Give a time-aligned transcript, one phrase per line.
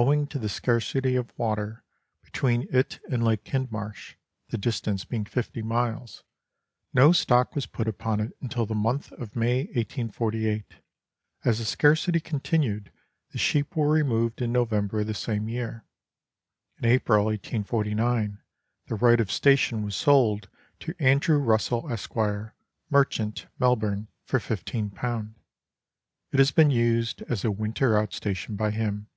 [0.00, 1.82] Owing to the scarcity of water
[2.22, 4.14] between it and Lake Hind marsh
[4.48, 6.22] (the distance being 50 miles),
[6.94, 10.74] no stock was put upon it until the month of May 1848.
[11.44, 12.92] As the scarcity continued,
[13.32, 15.84] the sheep were removed in November of the same year.
[16.80, 18.38] In April 1849,
[18.86, 21.28] the right of station was sold to And.
[21.28, 24.92] Russell, Esq., mer chant, Melbourne, for 15.
[26.30, 29.08] It has been used as a winter out station by him.